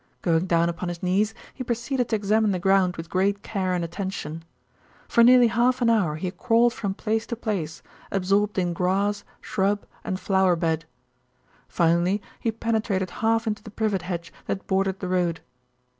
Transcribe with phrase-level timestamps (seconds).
[0.23, 3.85] Going down upon his knees, he proceeded to examine the ground with great care and
[3.85, 4.43] attention.
[5.07, 9.85] For nearly half an hour he crawled from place to place, absorbed in grass, shrub,
[10.03, 10.85] and flower bed.
[11.67, 15.41] Finally he penetrated half into the privet hedge that bordered the road.